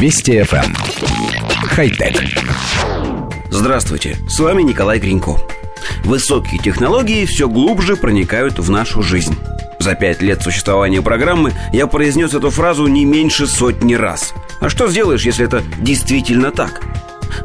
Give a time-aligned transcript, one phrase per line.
[0.00, 0.64] Вести FM.
[0.64, 0.76] Эм.
[1.70, 2.22] Хай-тек.
[3.50, 5.32] Здравствуйте, с вами Николай Гринько.
[6.04, 9.36] Высокие технологии все глубже проникают в нашу жизнь.
[9.80, 14.34] За пять лет существования программы я произнес эту фразу не меньше сотни раз.
[14.60, 16.80] А что сделаешь, если это действительно так?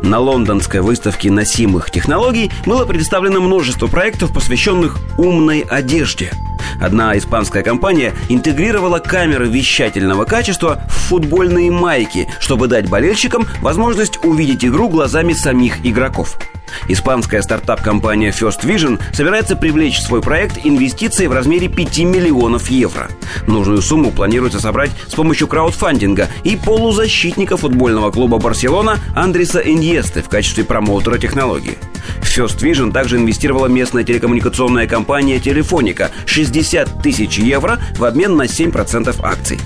[0.04, 6.32] На лондонской выставке носимых технологий было представлено множество проектов, посвященных умной одежде–
[6.80, 14.66] Одна испанская компания интегрировала камеры вещательного качества в футбольные майки, чтобы дать болельщикам возможность увидеть
[14.66, 16.38] игру глазами самих игроков.
[16.88, 23.10] Испанская стартап-компания First Vision собирается привлечь в свой проект инвестиции в размере 5 миллионов евро.
[23.48, 30.30] Нужную сумму планируется собрать с помощью краудфандинга и полузащитника футбольного клуба «Барселона» Андреса Иньесты в
[30.30, 31.78] качестве промоутера технологии.
[32.22, 38.44] В First Vision также инвестировала местная телекоммуникационная компания «Телефоника» 60 тысяч евро в обмен на
[38.44, 39.60] 7% акций.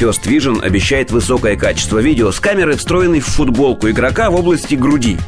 [0.00, 5.18] First Vision обещает высокое качество видео с камерой, встроенной в футболку игрока в области груди.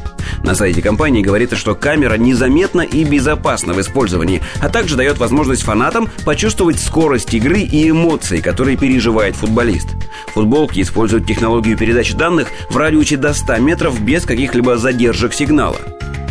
[0.43, 5.63] На сайте компании говорится, что камера незаметна и безопасна в использовании, а также дает возможность
[5.63, 9.89] фанатам почувствовать скорость игры и эмоции, которые переживает футболист.
[10.33, 15.79] Футболки используют технологию передачи данных в радиусе до 100 метров без каких-либо задержек сигнала.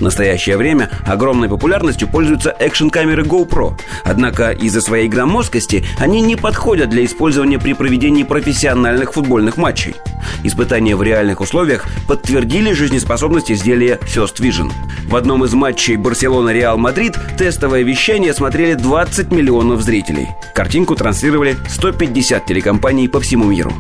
[0.03, 3.78] В настоящее время огромной популярностью пользуются экшн-камеры GoPro.
[4.03, 9.94] Однако из-за своей громоздкости они не подходят для использования при проведении профессиональных футбольных матчей.
[10.42, 14.72] Испытания в реальных условиях подтвердили жизнеспособность изделия First Vision.
[15.06, 20.31] В одном из матчей Барселона-Реал Мадрид тестовое вещание смотрели 20 миллионов зрителей.
[20.53, 23.72] Картинку транслировали 150 телекомпаний по всему миру.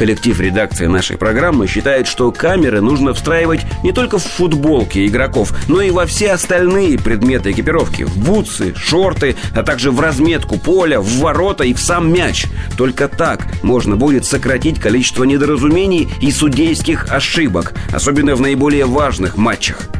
[0.00, 5.82] Коллектив редакции нашей программы считает, что камеры нужно встраивать не только в футболки игроков, но
[5.82, 8.04] и во все остальные предметы экипировки.
[8.04, 12.46] В бутсы, шорты, а также в разметку поля, в ворота и в сам мяч.
[12.78, 19.90] Только так можно будет сократить количество недоразумений и судейских ошибок, особенно в наиболее важных матчах.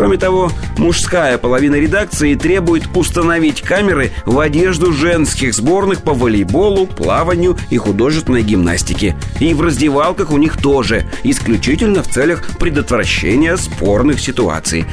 [0.00, 7.58] Кроме того, мужская половина редакции требует установить камеры в одежду женских сборных по волейболу, плаванию
[7.68, 9.14] и художественной гимнастике.
[9.40, 14.86] И в раздевалках у них тоже, исключительно в целях предотвращения спорных ситуаций.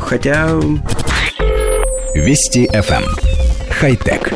[0.00, 0.50] Хотя...
[2.16, 3.04] Вести FM.
[3.04, 3.16] Эм.
[3.70, 4.32] Хай-тек.